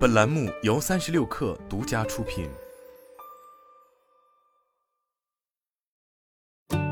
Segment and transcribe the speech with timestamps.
[0.00, 2.48] 本栏目由三十六氪独家出品。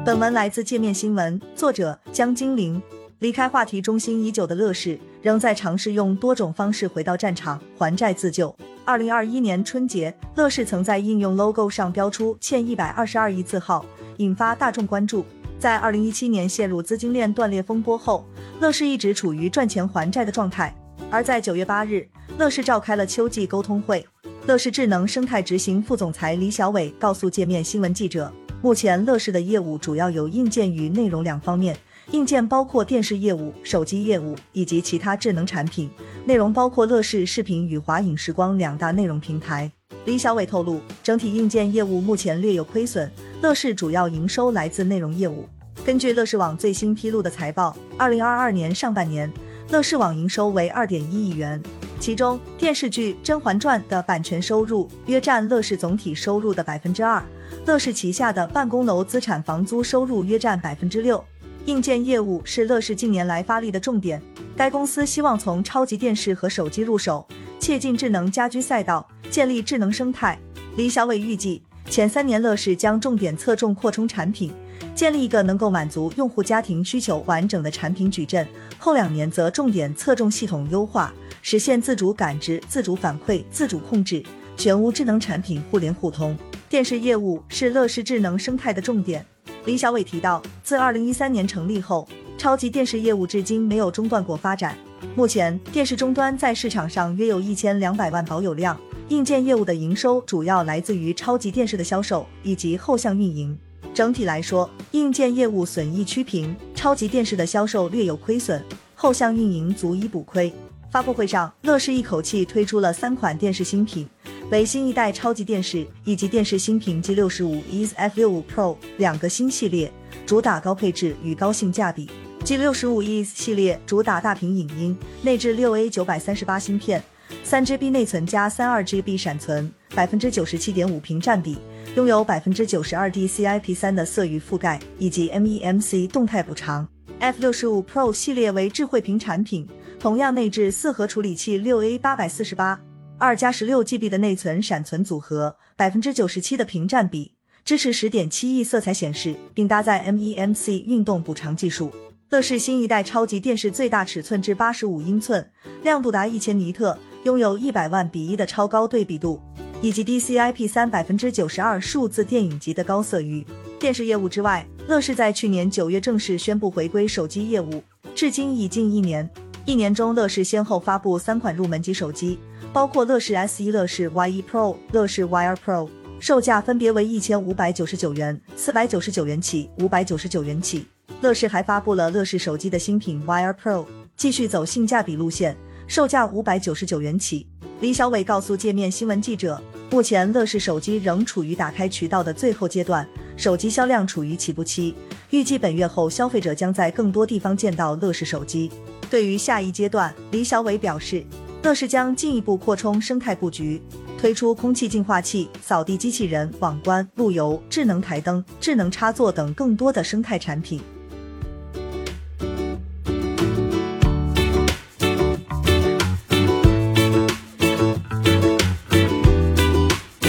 [0.05, 2.83] 本文来自界面新闻，作者江金玲。
[3.21, 8.55] 离开话题中心已久的乐视，仍在尝试用多种方式回到战场，还债自救。
[8.85, 13.87] 二零二一年春节，乐视曾在应用 logo 上标出欠一百二十二亿字号，
[14.19, 15.25] 引发大众关注。
[15.59, 18.27] 在二零一七年陷入资金链断裂风波后，
[18.61, 20.75] 乐视一直处于赚钱还债的状态。
[21.11, 22.07] 而在九月八日，
[22.39, 24.07] 乐视召开了秋季沟通会，
[24.47, 31.77] 乐视智能生态执行副总裁李小伟告诉界面新闻记者，目前乐视的业务主要有硬件与内容两方面。
[32.13, 35.89] 硬件包括电视业务、手机业务以及其他智能产品；
[36.25, 39.71] 内容包括乐视视频与华影时光两大内容平台。
[40.05, 43.11] 李小伟透露，整体硬件业务目前略有亏损，
[43.43, 45.45] 乐视主要营收来自内容业务。
[45.85, 49.31] 根据乐视网最新披露的财报，二零二二年上半年，
[49.71, 51.63] 乐视网营收为二点一亿元，
[52.01, 57.23] 其中电视剧《甄嬛传》的版权收入约占乐视总体收入的百分之二，
[57.67, 61.23] 乐视旗下的办公楼资产房租收入约占百分之六。
[61.67, 64.23] 硬件业务是乐视近年来发力的重点，
[64.57, 67.27] 该公司希望从超级电视和手机入手，
[67.59, 70.39] 切进智能家居赛道，建立智能生态。
[70.77, 74.53] 李小伟预计，前三年乐视将重点侧重扩充产品，
[74.99, 78.45] 建立一个能够满足用户家庭需求完整的产品矩阵；
[78.79, 84.21] 后两年则重点侧重系统优化，实现自主感知、自主反馈、自主控制，
[84.57, 86.37] 全屋智能产品互联互通。
[86.69, 89.25] 电视业务是乐视智能生态的重点。
[89.67, 94.77] 李小伟提到，自二零一三年成立后，超级电视业务至今没有中断过发展。
[95.15, 98.77] 目前，电视终端在市场上约有一千两百万保有量。
[99.11, 103.57] 硬件业务的营收主要来自于超级电视的销售以及后向运营。
[103.99, 110.55] 整体来说，硬件业务损益趋平，超级电视的销售略有亏损，后向运营足以补亏。
[110.89, 114.09] 发布会上，乐视一口气推出了三款电视新品。
[114.53, 119.93] 为新一代超级电视以及电视新品 G 六十五 is F 六五 Pro 两个新系列，
[120.25, 122.09] 主打高配置与高性价比。
[122.45, 127.03] G 六十五 is 系列主打大屏影音，内置六 A 九百三十八芯片，
[127.45, 131.59] 三 GB 内存加三二 GB 闪存，百分之九十七点五屏占比，
[131.97, 136.87] 拥有百分之九十二 DCI-P 三的色域覆盖以及 MEMC 动态补偿。
[137.19, 139.67] F 六十五 Pro 系列为智慧屏产品，
[139.99, 142.81] 同样内置四核处理器六 A 八百四十八。
[143.19, 147.33] 二加十六 GB 的内存闪存组合，百分之九十七的屏占比，
[147.65, 151.93] 支持十点七亿色彩显示，并搭载 MEMC 运动补偿技术。
[152.31, 155.51] 乐视新一代超级电视最大尺寸至八十五英寸，
[155.83, 156.97] 亮度达一千尼特，
[157.29, 159.39] 拥有一百万比一的超高对比度，
[159.83, 163.47] 以及 DCI-P 三百分之九十二数字电影级的高色域。
[163.79, 167.83] 电视业务之外，乐视在去年九月正式宣布回归手机业务，
[168.15, 169.29] 至今已近一年。
[169.67, 172.39] 一年中，乐视先后发布三款入门级手机。
[172.73, 175.89] 包括乐视 S 一、乐视 Y 一 Pro、乐视 Y 二 Pro，
[176.21, 180.87] 售价分别为一千五百九十九元、四百九十九元起、五百九十九元起。
[181.21, 183.87] 乐视还发布了乐视手机的新品 Y 二 Pro，
[184.17, 185.57] 继续走性价比路线，
[185.89, 187.47] 售价五百九十九元起。
[187.81, 189.59] 李小伟告诉界面新闻记者，
[189.91, 194.95] 目前乐视手机仍处于打开渠道的最后阶段，手机销量处于起步期，
[195.31, 198.71] 预计本月后消费者将在更多地方见到乐视手机。
[199.09, 201.25] 对于下一阶段，李小伟表示。
[201.61, 203.83] 乐视将进一步扩充生态布局，
[204.17, 210.81] 推出空气净化器、扫地机器人、网关、路由、智能台灯、智能插座等更多的生态产品。